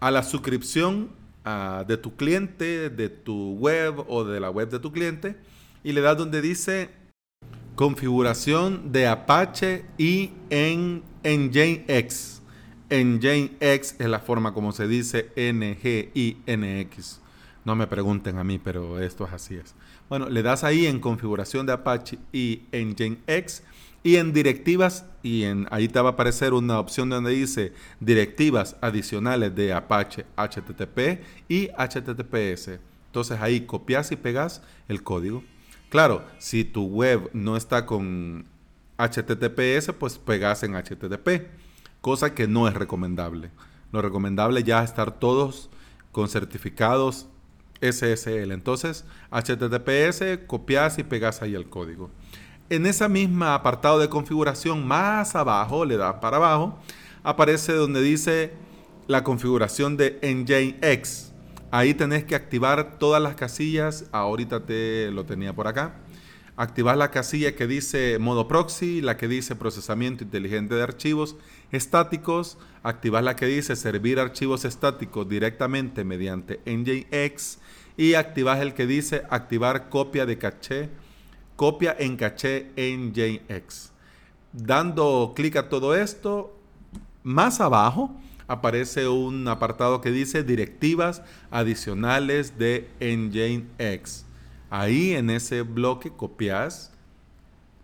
a 0.00 0.10
la 0.10 0.22
suscripción 0.22 1.20
de 1.86 1.96
tu 1.96 2.16
cliente, 2.16 2.90
de 2.90 3.08
tu 3.08 3.54
web 3.54 4.04
o 4.08 4.24
de 4.24 4.40
la 4.40 4.50
web 4.50 4.68
de 4.68 4.78
tu 4.78 4.92
cliente 4.92 5.36
y 5.82 5.92
le 5.92 6.00
das 6.00 6.16
donde 6.16 6.42
dice 6.42 6.90
configuración 7.74 8.92
de 8.92 9.06
Apache 9.06 9.86
y 9.96 10.32
en 10.50 11.02
Nginx. 12.90 13.20
Nginx 13.60 13.94
es 13.98 14.08
la 14.08 14.20
forma 14.20 14.52
como 14.52 14.72
se 14.72 14.88
dice 14.88 15.30
N-G-I-N-X. 15.36 17.20
No 17.64 17.76
me 17.76 17.86
pregunten 17.86 18.38
a 18.38 18.44
mí, 18.44 18.58
pero 18.58 18.98
esto 18.98 19.26
es 19.26 19.32
así 19.32 19.56
es. 19.56 19.74
Bueno, 20.08 20.28
le 20.28 20.42
das 20.42 20.64
ahí 20.64 20.86
en 20.86 20.98
configuración 20.98 21.66
de 21.66 21.72
Apache 21.72 22.18
y 22.32 22.62
en 22.72 22.90
Nginx 22.90 23.62
y 24.02 24.16
en 24.16 24.32
directivas 24.32 25.04
y 25.22 25.44
en 25.44 25.66
ahí 25.70 25.86
te 25.88 26.00
va 26.00 26.10
a 26.10 26.12
aparecer 26.12 26.54
una 26.54 26.80
opción 26.80 27.10
donde 27.10 27.30
dice 27.30 27.72
directivas 28.00 28.76
adicionales 28.80 29.54
de 29.54 29.72
Apache 29.72 30.24
HTTP 30.36 31.20
y 31.48 31.68
HTTPS. 31.68 32.80
Entonces 33.06 33.38
ahí 33.40 33.62
copias 33.62 34.10
y 34.10 34.16
pegas 34.16 34.62
el 34.88 35.02
código. 35.02 35.44
Claro, 35.90 36.24
si 36.38 36.64
tu 36.64 36.86
web 36.86 37.30
no 37.32 37.56
está 37.56 37.84
con 37.84 38.46
HTTPS, 38.96 39.92
pues 39.98 40.18
pegas 40.18 40.62
en 40.62 40.74
HTTP, 40.74 41.46
cosa 42.00 42.34
que 42.34 42.48
no 42.48 42.68
es 42.68 42.74
recomendable. 42.74 43.50
Lo 43.92 44.02
recomendable 44.02 44.62
ya 44.62 44.82
es 44.82 44.90
estar 44.90 45.18
todos 45.18 45.70
con 46.12 46.28
certificados 46.28 47.26
SSL. 47.80 48.52
Entonces, 48.52 49.04
HTTPS, 49.30 50.46
copias 50.46 50.98
y 50.98 51.02
pegas 51.02 51.42
ahí 51.42 51.54
el 51.54 51.68
código. 51.68 52.10
En 52.68 52.86
esa 52.86 53.08
misma 53.08 53.54
apartado 53.54 53.98
de 53.98 54.08
configuración, 54.08 54.86
más 54.86 55.34
abajo, 55.34 55.84
le 55.84 55.96
das 55.96 56.14
para 56.14 56.36
abajo, 56.36 56.78
aparece 57.24 57.72
donde 57.72 58.00
dice 58.00 58.52
la 59.08 59.24
configuración 59.24 59.96
de 59.96 60.18
Nginx. 60.22 61.32
Ahí 61.72 61.94
tenés 61.94 62.24
que 62.24 62.34
activar 62.34 62.98
todas 62.98 63.20
las 63.20 63.34
casillas. 63.34 64.04
Ahorita 64.12 64.66
te 64.66 65.10
lo 65.10 65.24
tenía 65.24 65.52
por 65.52 65.66
acá. 65.66 65.96
Activar 66.56 66.96
la 66.96 67.10
casilla 67.10 67.56
que 67.56 67.66
dice 67.66 68.18
modo 68.18 68.46
proxy, 68.46 69.00
la 69.00 69.16
que 69.16 69.28
dice 69.28 69.56
procesamiento 69.56 70.24
inteligente 70.24 70.74
de 70.74 70.82
archivos 70.82 71.36
estáticos. 71.72 72.58
Activar 72.82 73.22
la 73.24 73.36
que 73.36 73.46
dice 73.46 73.76
servir 73.76 74.18
archivos 74.18 74.64
estáticos 74.64 75.28
directamente 75.28 76.04
mediante 76.04 76.60
Nginx 76.64 77.58
y 77.96 78.14
activas 78.14 78.60
el 78.60 78.72
que 78.72 78.86
dice 78.86 79.24
activar 79.28 79.90
copia 79.90 80.24
de 80.24 80.38
caché, 80.38 80.88
copia 81.56 81.94
en 81.98 82.16
caché 82.16 82.70
JX. 82.76 83.92
Dando 84.52 85.32
clic 85.36 85.56
a 85.56 85.68
todo 85.68 85.94
esto, 85.94 86.56
más 87.22 87.60
abajo 87.60 88.16
aparece 88.48 89.06
un 89.06 89.46
apartado 89.46 90.00
que 90.00 90.10
dice 90.10 90.42
directivas 90.42 91.22
adicionales 91.50 92.58
de 92.58 92.88
Nginx. 93.00 94.24
Ahí 94.70 95.12
en 95.12 95.28
ese 95.28 95.62
bloque 95.62 96.10
copias, 96.10 96.92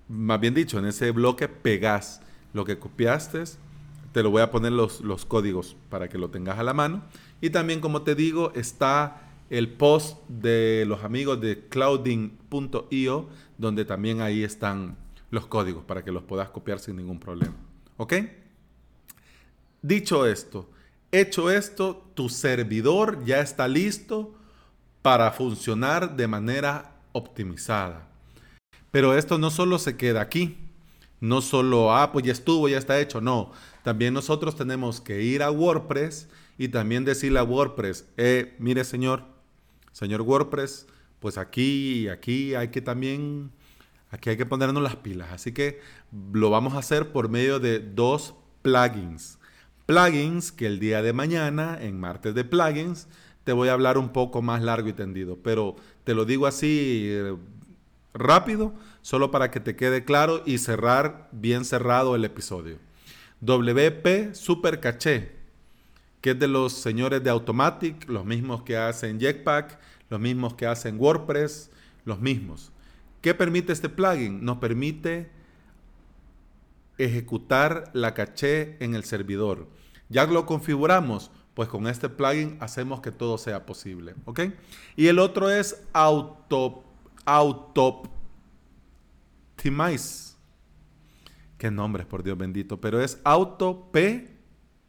más 0.08 0.40
bien 0.40 0.54
dicho, 0.54 0.78
en 0.78 0.86
ese 0.86 1.10
bloque 1.10 1.46
pegas 1.46 2.20
lo 2.52 2.64
que 2.64 2.78
copiaste. 2.78 3.44
Te 4.16 4.22
lo 4.22 4.30
voy 4.30 4.40
a 4.40 4.50
poner 4.50 4.72
los, 4.72 5.02
los 5.02 5.26
códigos 5.26 5.76
para 5.90 6.08
que 6.08 6.16
lo 6.16 6.30
tengas 6.30 6.58
a 6.58 6.62
la 6.62 6.72
mano. 6.72 7.02
Y 7.42 7.50
también, 7.50 7.82
como 7.82 8.00
te 8.00 8.14
digo, 8.14 8.50
está 8.54 9.28
el 9.50 9.68
post 9.68 10.26
de 10.26 10.86
los 10.88 11.04
amigos 11.04 11.38
de 11.38 11.68
clouding.io, 11.68 13.28
donde 13.58 13.84
también 13.84 14.22
ahí 14.22 14.42
están 14.42 14.96
los 15.30 15.46
códigos 15.46 15.84
para 15.84 16.02
que 16.02 16.12
los 16.12 16.22
puedas 16.22 16.48
copiar 16.48 16.78
sin 16.78 16.96
ningún 16.96 17.20
problema. 17.20 17.52
¿Ok? 17.98 18.14
Dicho 19.82 20.24
esto, 20.24 20.66
hecho 21.12 21.50
esto, 21.50 22.02
tu 22.14 22.30
servidor 22.30 23.22
ya 23.26 23.40
está 23.40 23.68
listo 23.68 24.34
para 25.02 25.30
funcionar 25.30 26.16
de 26.16 26.26
manera 26.26 26.94
optimizada. 27.12 28.08
Pero 28.90 29.14
esto 29.14 29.36
no 29.36 29.50
solo 29.50 29.78
se 29.78 29.98
queda 29.98 30.22
aquí, 30.22 30.56
no 31.20 31.40
solo, 31.40 31.94
ah, 31.94 32.12
pues 32.12 32.24
ya 32.24 32.32
estuvo, 32.32 32.68
ya 32.68 32.78
está 32.78 33.00
hecho, 33.00 33.20
no. 33.20 33.52
También 33.82 34.14
nosotros 34.14 34.56
tenemos 34.56 35.00
que 35.00 35.22
ir 35.22 35.42
a 35.42 35.50
WordPress 35.50 36.28
y 36.58 36.68
también 36.68 37.04
decirle 37.04 37.38
a 37.38 37.44
WordPress, 37.44 38.06
eh, 38.16 38.54
mire 38.58 38.84
señor, 38.84 39.24
señor 39.92 40.22
WordPress, 40.22 40.86
pues 41.20 41.38
aquí, 41.38 42.08
aquí 42.08 42.54
hay 42.54 42.68
que 42.68 42.80
también, 42.80 43.50
aquí 44.10 44.30
hay 44.30 44.36
que 44.36 44.46
ponernos 44.46 44.82
las 44.82 44.96
pilas. 44.96 45.28
Así 45.32 45.52
que 45.52 45.80
lo 46.32 46.50
vamos 46.50 46.74
a 46.74 46.78
hacer 46.78 47.12
por 47.12 47.28
medio 47.28 47.60
de 47.60 47.80
dos 47.80 48.34
plugins. 48.62 49.38
Plugins 49.86 50.52
que 50.52 50.66
el 50.66 50.80
día 50.80 51.00
de 51.02 51.12
mañana, 51.12 51.78
en 51.80 51.98
martes 51.98 52.34
de 52.34 52.44
plugins, 52.44 53.08
te 53.44 53.52
voy 53.52 53.68
a 53.68 53.74
hablar 53.74 53.96
un 53.96 54.08
poco 54.08 54.42
más 54.42 54.60
largo 54.60 54.88
y 54.88 54.92
tendido, 54.92 55.38
pero 55.40 55.76
te 56.02 56.14
lo 56.14 56.24
digo 56.24 56.48
así 56.48 57.06
eh, 57.08 57.36
rápido, 58.12 58.74
solo 59.06 59.30
para 59.30 59.52
que 59.52 59.60
te 59.60 59.76
quede 59.76 60.04
claro 60.04 60.42
y 60.44 60.58
cerrar 60.58 61.28
bien 61.30 61.64
cerrado 61.64 62.16
el 62.16 62.24
episodio. 62.24 62.80
WP 63.40 64.34
Super 64.34 64.80
Caché 64.80 65.36
que 66.20 66.30
es 66.32 66.38
de 66.40 66.48
los 66.48 66.72
señores 66.72 67.22
de 67.22 67.30
Automatic, 67.30 68.08
los 68.08 68.24
mismos 68.24 68.62
que 68.62 68.76
hacen 68.76 69.20
Jetpack, 69.20 69.78
los 70.10 70.18
mismos 70.18 70.54
que 70.54 70.66
hacen 70.66 70.98
WordPress, 70.98 71.70
los 72.04 72.18
mismos. 72.18 72.72
¿Qué 73.20 73.32
permite 73.32 73.72
este 73.72 73.88
plugin? 73.88 74.44
Nos 74.44 74.58
permite 74.58 75.30
ejecutar 76.98 77.92
la 77.92 78.12
caché 78.12 78.76
en 78.80 78.96
el 78.96 79.04
servidor. 79.04 79.68
Ya 80.08 80.26
lo 80.26 80.46
configuramos, 80.46 81.30
pues 81.54 81.68
con 81.68 81.86
este 81.86 82.08
plugin 82.08 82.56
hacemos 82.58 83.00
que 83.02 83.12
todo 83.12 83.38
sea 83.38 83.66
posible, 83.66 84.16
¿ok? 84.24 84.40
Y 84.96 85.06
el 85.06 85.20
otro 85.20 85.48
es 85.48 85.80
Auto 85.92 86.82
Autoptimize. 89.56 90.36
Qué 91.58 91.70
nombres, 91.70 92.06
por 92.06 92.22
Dios 92.22 92.36
bendito, 92.36 92.80
pero 92.80 93.00
es 93.00 93.18
Auto 93.24 93.90
P 93.90 94.36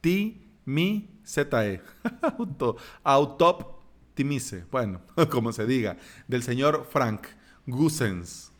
T 0.02 0.38
mi 0.66 1.10
ZE. 1.26 1.82
Auto, 2.38 2.76
autoptimice. 3.04 4.66
Bueno, 4.70 5.02
como 5.30 5.54
se 5.54 5.66
diga. 5.66 5.98
Del 6.28 6.44
señor 6.44 6.88
Frank 6.90 7.28
Gusens. 7.66 8.52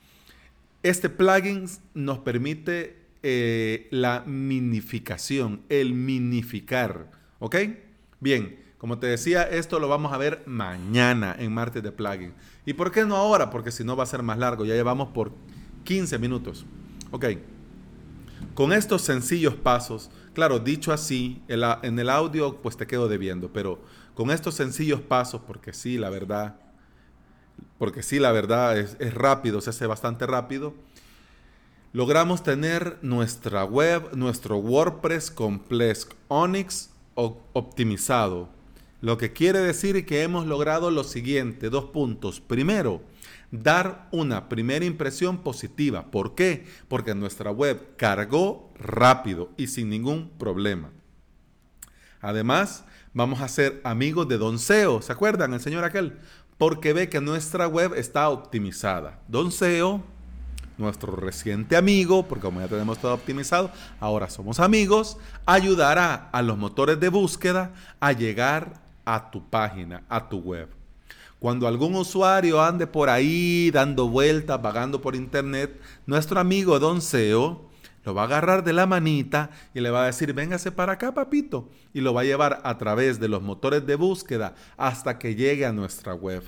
Este 0.84 1.10
plugin 1.10 1.68
nos 1.94 2.20
permite 2.20 3.08
eh, 3.24 3.90
la 3.92 4.24
minificación, 4.26 5.64
el 5.68 5.94
minificar. 5.94 7.12
¿Ok? 7.40 7.58
Bien, 8.22 8.58
como 8.78 9.00
te 9.00 9.08
decía, 9.08 9.44
esto 9.44 9.80
lo 9.80 9.90
vamos 9.90 10.14
a 10.14 10.18
ver 10.18 10.44
mañana 10.46 11.36
en 11.38 11.54
martes 11.54 11.84
de 11.84 11.92
plugin. 11.92 12.34
¿Y 12.66 12.74
por 12.74 12.92
qué 12.92 13.06
no 13.06 13.18
ahora? 13.18 13.50
Porque 13.50 13.72
si 13.72 13.84
no 13.84 13.98
va 13.98 14.04
a 14.04 14.08
ser 14.08 14.24
más 14.24 14.38
largo. 14.38 14.64
Ya 14.64 14.76
llevamos 14.76 15.10
por 15.10 15.34
15 15.88 16.20
minutos. 16.20 16.66
Ok. 17.12 17.26
Con 18.54 18.74
estos 18.74 19.02
sencillos 19.02 19.56
pasos 19.56 20.10
Claro, 20.38 20.60
dicho 20.60 20.94
así, 20.94 21.42
en 21.48 21.98
el 21.98 22.10
audio 22.12 22.62
pues 22.62 22.78
te 22.78 22.86
quedo 22.86 23.08
debiendo, 23.08 23.52
pero 23.52 23.82
con 24.14 24.30
estos 24.30 24.54
sencillos 24.54 25.02
pasos, 25.02 25.42
porque 25.48 25.74
sí, 25.74 25.98
la 25.98 26.12
verdad, 26.12 26.58
porque 27.80 28.04
sí, 28.04 28.20
la 28.20 28.32
verdad 28.32 28.78
es, 28.78 29.16
rápido, 29.16 29.62
se 29.62 29.72
hace 29.72 29.88
bastante 29.88 30.28
rápido, 30.28 30.76
logramos 31.92 32.44
tener 32.44 33.00
nuestra 33.02 33.64
web, 33.64 34.16
nuestro 34.16 34.58
WordPress 34.58 35.32
Complex 35.32 36.08
Onyx 36.28 36.92
optimizado. 37.16 38.50
Lo 39.02 39.18
que 39.18 39.34
quiere 39.34 39.58
decir 39.58 40.06
que 40.06 40.22
hemos 40.22 40.46
logrado 40.46 40.92
lo 40.92 41.04
siguiente, 41.04 41.72
dos 41.72 41.86
puntos. 41.86 42.42
Primero, 42.42 43.02
dar 43.52 44.08
una 44.12 44.50
primera 44.50 44.86
impresión 44.86 45.40
positiva. 45.40 46.12
¿Por 46.12 46.36
qué? 46.36 46.66
Porque 46.88 47.16
nuestra 47.16 47.52
web 47.52 47.96
cargó 47.98 48.72
rápido 48.78 49.50
y 49.58 49.68
sin 49.68 49.90
ningún 49.90 50.30
problema. 50.38 50.92
Además, 52.22 52.84
vamos 53.14 53.42
a 53.42 53.48
ser 53.48 53.82
amigos 53.84 54.28
de 54.28 54.38
Don 54.38 54.60
SEO. 54.60 55.02
¿Se 55.02 55.12
acuerdan? 55.12 55.54
El 55.54 55.62
señor 55.62 55.84
aquel. 55.84 56.18
Porque 56.58 56.94
ve 56.94 57.10
que 57.10 57.22
nuestra 57.22 57.68
web 57.68 57.94
está 57.94 58.30
optimizada. 58.30 59.20
Don 59.28 59.52
SEO, 59.52 60.04
nuestro 60.78 61.16
reciente 61.16 61.76
amigo, 61.76 62.28
porque 62.28 62.44
como 62.44 62.62
ya 62.62 62.68
tenemos 62.68 63.00
todo 63.00 63.14
optimizado, 63.14 63.72
ahora 64.00 64.30
somos 64.30 64.60
amigos, 64.60 65.18
ayudará 65.46 66.30
a 66.32 66.42
los 66.42 66.58
motores 66.58 67.00
de 67.00 67.10
búsqueda 67.10 67.74
a 68.00 68.12
llegar 68.12 68.74
a 69.06 69.32
tu 69.32 69.48
página, 69.50 70.04
a 70.10 70.28
tu 70.28 70.40
web. 70.40 70.77
Cuando 71.40 71.68
algún 71.68 71.96
usuario 71.96 72.62
ande 72.62 72.88
por 72.88 73.10
ahí 73.10 73.70
dando 73.72 74.08
vueltas, 74.10 74.62
vagando 74.62 75.02
por 75.02 75.16
internet, 75.16 75.80
nuestro 76.06 76.40
amigo 76.40 76.80
Don 76.80 77.02
SEO 77.02 77.68
lo 78.08 78.16
va 78.16 78.22
a 78.22 78.26
agarrar 78.26 78.64
de 78.64 78.72
la 78.72 78.86
manita 78.86 79.52
y 79.74 79.82
le 79.82 79.90
va 79.90 80.04
a 80.04 80.06
decir, 80.06 80.34
véngase 80.34 80.72
para 80.72 80.94
acá, 80.94 81.14
papito. 81.14 81.70
Y 81.94 82.00
lo 82.00 82.14
va 82.14 82.22
a 82.22 82.24
llevar 82.24 82.62
a 82.64 82.78
través 82.78 83.20
de 83.20 83.28
los 83.28 83.42
motores 83.42 83.86
de 83.86 83.96
búsqueda 83.96 84.56
hasta 84.78 85.20
que 85.20 85.36
llegue 85.36 85.66
a 85.66 85.74
nuestra 85.74 86.14
web. 86.14 86.42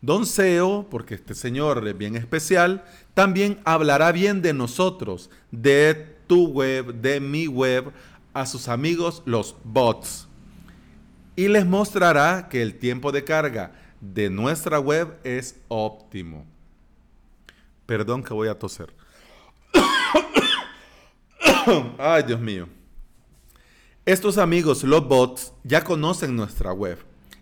Don 0.00 0.24
SEO, 0.24 0.86
porque 0.88 1.16
este 1.16 1.34
señor 1.34 1.86
es 1.86 1.98
bien 1.98 2.14
especial, 2.14 2.84
también 3.14 3.58
hablará 3.64 4.12
bien 4.12 4.42
de 4.42 4.54
nosotros, 4.54 5.28
de 5.50 6.16
tu 6.26 6.46
web, 6.46 6.94
de 6.94 7.18
mi 7.18 7.48
web, 7.48 7.92
a 8.32 8.46
sus 8.46 8.68
amigos 8.68 9.22
los 9.26 9.56
bots. 9.64 10.28
Y 11.34 11.48
les 11.48 11.66
mostrará 11.66 12.48
que 12.48 12.62
el 12.62 12.78
tiempo 12.78 13.10
de 13.10 13.24
carga 13.24 13.72
de 14.00 14.30
nuestra 14.30 14.80
web 14.80 15.18
es 15.24 15.56
óptimo. 15.68 16.46
Perdón 17.86 18.22
que 18.22 18.32
voy 18.32 18.48
a 18.48 18.58
toser. 18.58 18.92
Ay, 21.98 22.22
Dios 22.22 22.40
mío. 22.40 22.68
Estos 24.06 24.38
amigos, 24.38 24.82
los 24.82 25.06
bots, 25.06 25.52
ya 25.62 25.84
conocen 25.84 26.34
nuestra 26.34 26.72
web 26.72 26.98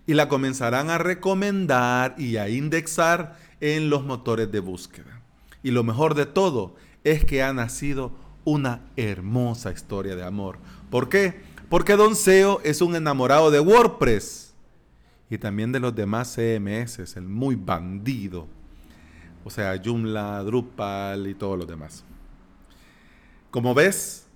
y 0.07 0.15
la 0.15 0.29
comenzarán 0.29 0.91
a 0.91 0.99
recomendar 0.99 2.15
y 2.19 2.37
a 2.37 2.49
indexar 2.49 3.39
en 3.61 3.91
los 3.91 4.05
motores 4.05 4.51
de 4.51 4.61
búsqueda. 4.61 5.23
Y 5.63 5.71
lo 5.71 5.85
mejor 5.85 6.15
de 6.15 6.27
todo 6.27 6.75
es 7.05 7.25
que 7.25 7.43
ha 7.43 7.53
nacido 7.53 8.13
una 8.45 8.81
hermosa 8.97 9.71
historia 9.71 10.17
de 10.17 10.25
amor. 10.25 10.59
¿Por 10.91 11.09
qué? 11.09 11.43
Porque 11.69 11.97
Don 11.97 12.17
SEO 12.17 12.61
es 12.65 12.81
un 12.81 12.97
enamorado 12.97 13.51
de 13.51 13.61
WordPress 13.61 14.48
y 15.31 15.39
también 15.39 15.73
de 15.73 15.81
los 15.81 15.95
demás 15.95 16.35
CMS, 16.35 17.17
el 17.17 17.29
muy 17.29 17.55
bandido. 17.55 18.49
O 19.45 19.51
sea, 19.51 19.81
Joomla, 19.83 20.43
Drupal 20.43 21.27
y 21.27 21.35
todos 21.35 21.59
los 21.59 21.67
demás. 21.67 22.05
Como 23.51 23.75
ves, 23.75 24.27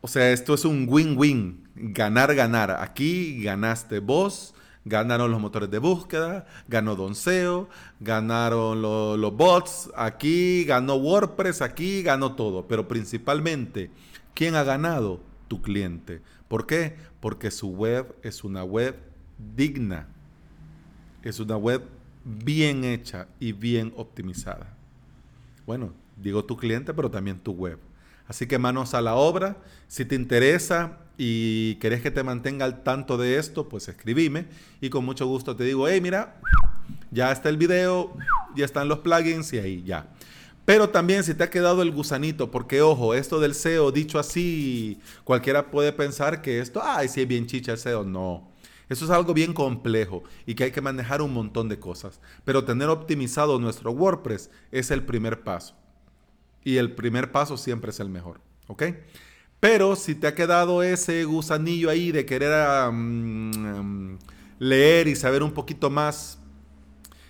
o 0.00 0.08
sea, 0.08 0.30
esto 0.32 0.54
es 0.54 0.64
un 0.64 0.86
win-win, 0.88 1.68
ganar, 1.74 2.34
ganar. 2.34 2.70
Aquí 2.70 3.42
ganaste 3.42 4.00
vos, 4.00 4.54
ganaron 4.84 5.30
los 5.30 5.40
motores 5.40 5.70
de 5.70 5.78
búsqueda, 5.78 6.46
ganó 6.68 6.94
Donceo, 6.94 7.68
ganaron 8.00 8.82
los 8.82 9.36
bots, 9.36 9.90
aquí 9.96 10.64
ganó 10.64 10.96
WordPress, 10.96 11.62
aquí 11.62 12.02
ganó 12.02 12.34
todo. 12.34 12.68
Pero 12.68 12.86
principalmente, 12.86 13.90
¿quién 14.34 14.54
ha 14.54 14.62
ganado? 14.62 15.20
Tu 15.48 15.62
cliente. 15.62 16.22
¿Por 16.48 16.66
qué? 16.66 16.96
Porque 17.20 17.50
su 17.50 17.70
web 17.70 18.14
es 18.22 18.44
una 18.44 18.64
web 18.64 18.96
digna. 19.38 20.08
Es 21.24 21.40
una 21.40 21.56
web 21.56 21.82
bien 22.24 22.84
hecha 22.84 23.26
y 23.40 23.52
bien 23.52 23.92
optimizada. 23.96 24.74
Bueno, 25.66 25.92
digo 26.22 26.44
tu 26.44 26.56
cliente, 26.56 26.92
pero 26.92 27.10
también 27.10 27.38
tu 27.38 27.52
web. 27.52 27.78
Así 28.28 28.46
que 28.46 28.58
manos 28.58 28.94
a 28.94 29.00
la 29.00 29.14
obra. 29.14 29.56
Si 29.88 30.04
te 30.04 30.14
interesa 30.14 30.98
y 31.16 31.76
querés 31.76 32.02
que 32.02 32.10
te 32.10 32.22
mantenga 32.22 32.66
al 32.66 32.82
tanto 32.82 33.16
de 33.16 33.38
esto, 33.38 33.68
pues 33.68 33.88
escribime 33.88 34.46
y 34.80 34.90
con 34.90 35.04
mucho 35.04 35.26
gusto 35.26 35.56
te 35.56 35.64
digo, 35.64 35.88
hey, 35.88 36.00
mira, 36.00 36.36
ya 37.10 37.32
está 37.32 37.48
el 37.48 37.56
video, 37.56 38.14
ya 38.54 38.66
están 38.66 38.88
los 38.88 38.98
plugins 38.98 39.52
y 39.54 39.58
ahí 39.58 39.82
ya. 39.82 40.08
Pero 40.64 40.88
también 40.90 41.24
si 41.24 41.34
te 41.34 41.44
ha 41.44 41.50
quedado 41.50 41.82
el 41.82 41.90
gusanito, 41.90 42.50
porque 42.50 42.80
ojo, 42.80 43.14
esto 43.14 43.38
del 43.40 43.54
SEO 43.54 43.92
dicho 43.92 44.18
así, 44.18 44.98
cualquiera 45.22 45.70
puede 45.70 45.92
pensar 45.92 46.40
que 46.40 46.58
esto, 46.58 46.80
ay, 46.82 47.08
si 47.08 47.20
es 47.20 47.28
bien 47.28 47.46
chicha 47.46 47.72
el 47.72 47.78
SEO. 47.78 48.04
No, 48.04 48.48
eso 48.88 49.04
es 49.04 49.10
algo 49.10 49.34
bien 49.34 49.52
complejo 49.52 50.22
y 50.46 50.54
que 50.54 50.64
hay 50.64 50.70
que 50.70 50.80
manejar 50.80 51.22
un 51.22 51.32
montón 51.32 51.68
de 51.68 51.78
cosas. 51.78 52.20
Pero 52.44 52.64
tener 52.64 52.88
optimizado 52.88 53.58
nuestro 53.58 53.92
WordPress 53.92 54.50
es 54.70 54.90
el 54.90 55.04
primer 55.04 55.42
paso. 55.42 55.74
Y 56.62 56.76
el 56.76 56.92
primer 56.94 57.32
paso 57.32 57.56
siempre 57.56 57.90
es 57.90 58.00
el 58.00 58.08
mejor. 58.08 58.40
¿Ok? 58.66 58.84
Pero 59.60 59.96
si 59.96 60.14
te 60.14 60.26
ha 60.26 60.34
quedado 60.34 60.82
ese 60.82 61.24
gusanillo 61.24 61.88
ahí 61.88 62.12
de 62.12 62.26
querer 62.26 62.52
leer 64.58 65.08
y 65.08 65.16
saber 65.16 65.42
un 65.42 65.52
poquito 65.52 65.88
más 65.88 66.38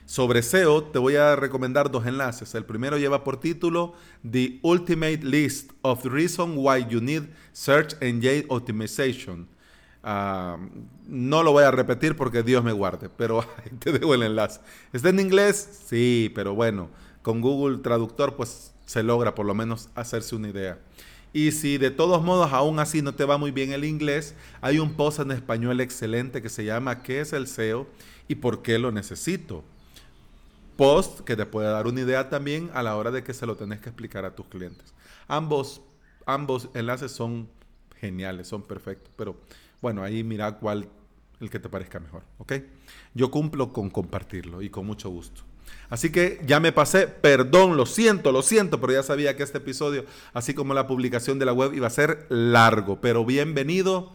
sobre 0.04 0.42
SEO, 0.42 0.84
te 0.84 0.98
voy 0.98 1.16
a 1.16 1.36
recomendar 1.36 1.90
dos 1.90 2.06
enlaces. 2.06 2.54
El 2.54 2.64
primero 2.64 2.98
lleva 2.98 3.24
por 3.24 3.38
título 3.38 3.94
The 4.28 4.58
Ultimate 4.62 5.20
List 5.22 5.72
of 5.82 6.04
Reasons 6.04 6.54
Why 6.56 6.86
You 6.88 7.00
Need 7.00 7.30
Search 7.52 7.94
Engine 8.00 8.44
Optimization. 8.48 9.48
No 10.04 11.42
lo 11.42 11.52
voy 11.52 11.64
a 11.64 11.70
repetir 11.70 12.16
porque 12.16 12.42
Dios 12.42 12.62
me 12.62 12.72
guarde, 12.72 13.08
pero 13.08 13.44
te 13.78 13.92
dejo 13.92 14.14
el 14.14 14.22
enlace. 14.22 14.60
¿Está 14.92 15.08
en 15.08 15.20
inglés? 15.20 15.84
Sí, 15.86 16.30
pero 16.34 16.54
bueno, 16.54 16.90
con 17.22 17.40
Google 17.40 17.78
Traductor 17.78 18.36
pues 18.36 18.72
se 18.86 19.02
logra 19.02 19.34
por 19.34 19.46
lo 19.46 19.54
menos 19.54 19.88
hacerse 19.94 20.36
una 20.36 20.48
idea. 20.48 20.78
Y 21.32 21.50
si 21.50 21.78
de 21.78 21.90
todos 21.90 22.22
modos 22.22 22.52
aún 22.52 22.78
así 22.78 23.02
no 23.02 23.14
te 23.14 23.24
va 23.24 23.38
muy 23.38 23.50
bien 23.50 23.72
el 23.72 23.84
inglés, 23.84 24.34
hay 24.60 24.78
un 24.78 24.94
post 24.94 25.18
en 25.18 25.32
español 25.32 25.80
excelente 25.80 26.40
que 26.42 26.48
se 26.48 26.64
llama 26.64 27.02
¿Qué 27.02 27.20
es 27.20 27.32
el 27.32 27.48
SEO 27.48 27.88
y 28.28 28.36
por 28.36 28.62
qué 28.62 28.78
lo 28.78 28.92
necesito? 28.92 29.64
Post 30.76 31.20
que 31.20 31.34
te 31.34 31.46
puede 31.46 31.68
dar 31.68 31.86
una 31.86 32.00
idea 32.00 32.28
también 32.30 32.70
a 32.72 32.82
la 32.82 32.96
hora 32.96 33.10
de 33.10 33.24
que 33.24 33.34
se 33.34 33.46
lo 33.46 33.56
tenés 33.56 33.80
que 33.80 33.88
explicar 33.88 34.24
a 34.24 34.34
tus 34.34 34.46
clientes. 34.46 34.94
Ambos, 35.26 35.80
ambos 36.26 36.68
enlaces 36.74 37.10
son 37.10 37.48
geniales, 38.00 38.46
son 38.46 38.62
perfectos, 38.62 39.12
pero 39.16 39.36
bueno, 39.80 40.02
ahí 40.02 40.24
mira 40.24 40.52
cuál 40.58 40.88
el 41.40 41.50
que 41.50 41.58
te 41.58 41.68
parezca 41.68 42.00
mejor, 42.00 42.22
¿ok? 42.38 42.52
Yo 43.14 43.30
cumplo 43.30 43.72
con 43.72 43.90
compartirlo 43.90 44.62
y 44.62 44.70
con 44.70 44.86
mucho 44.86 45.10
gusto. 45.10 45.42
Así 45.90 46.10
que 46.10 46.40
ya 46.46 46.60
me 46.60 46.72
pasé, 46.72 47.06
perdón, 47.06 47.76
lo 47.76 47.86
siento, 47.86 48.32
lo 48.32 48.42
siento, 48.42 48.80
pero 48.80 48.92
ya 48.92 49.02
sabía 49.02 49.36
que 49.36 49.42
este 49.42 49.58
episodio, 49.58 50.04
así 50.32 50.54
como 50.54 50.74
la 50.74 50.86
publicación 50.86 51.38
de 51.38 51.46
la 51.46 51.52
web, 51.52 51.74
iba 51.74 51.86
a 51.86 51.90
ser 51.90 52.26
largo, 52.28 53.00
pero 53.00 53.24
bienvenido, 53.24 54.12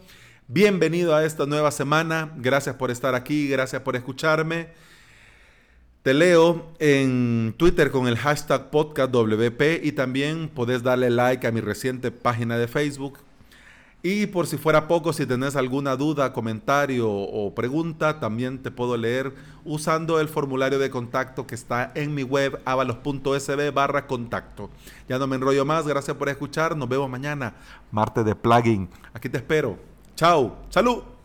bienvenido 0.47 1.15
a 1.15 1.25
esta 1.25 1.45
nueva 1.45 1.71
semana, 1.71 2.33
gracias 2.37 2.75
por 2.75 2.91
estar 2.91 3.15
aquí, 3.15 3.47
gracias 3.47 3.81
por 3.81 3.95
escucharme. 3.95 4.67
Te 6.01 6.13
leo 6.13 6.73
en 6.79 7.53
Twitter 7.57 7.91
con 7.91 8.07
el 8.07 8.17
hashtag 8.17 8.71
podcastwp 8.71 9.83
y 9.83 9.91
también 9.91 10.49
podés 10.49 10.81
darle 10.81 11.09
like 11.09 11.45
a 11.45 11.51
mi 11.51 11.61
reciente 11.61 12.09
página 12.09 12.57
de 12.57 12.67
Facebook 12.67 13.19
y 14.01 14.27
por 14.27 14.47
si 14.47 14.57
fuera 14.57 14.87
poco, 14.87 15.11
si 15.11 15.25
tenés 15.25 15.57
alguna 15.57 15.97
duda, 15.97 16.31
comentario 16.31 17.09
o 17.09 17.53
pregunta, 17.53 18.19
también 18.19 18.63
te 18.63 18.71
puedo 18.71 18.95
leer 18.95 19.33
usando 19.65 20.21
el 20.21 20.29
formulario 20.29 20.79
de 20.79 20.89
contacto 20.89 21.45
que 21.45 21.55
está 21.55 21.91
en 21.95 22.15
mi 22.15 22.23
web 22.23 22.61
avalos.sb 22.63 23.71
barra 23.73 24.07
contacto. 24.07 24.69
Ya 25.09 25.19
no 25.19 25.27
me 25.27 25.35
enrollo 25.35 25.65
más, 25.65 25.85
gracias 25.85 26.15
por 26.15 26.29
escuchar, 26.29 26.77
nos 26.77 26.87
vemos 26.87 27.09
mañana, 27.09 27.55
martes 27.91 28.23
de 28.23 28.35
plugin. 28.35 28.89
Aquí 29.13 29.27
te 29.27 29.37
espero. 29.37 29.77
Chao, 30.15 30.55
salud. 30.69 31.18